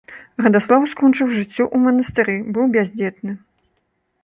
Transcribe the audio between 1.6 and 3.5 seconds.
ў манастыры, быў бяздзетны.